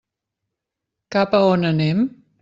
Cap 1.15 1.35
a 1.39 1.41
on 1.49 1.67
anem? 1.69 2.01